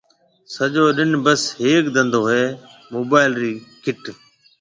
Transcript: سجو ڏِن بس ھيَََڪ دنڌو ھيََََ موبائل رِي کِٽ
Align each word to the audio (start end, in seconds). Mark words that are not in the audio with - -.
سجو 0.53 0.85
ڏِن 0.95 1.11
بس 1.23 1.41
ھيَََڪ 1.61 1.85
دنڌو 1.95 2.21
ھيََََ 2.31 2.43
موبائل 2.93 3.31
رِي 3.41 3.53
کِٽ 3.83 4.01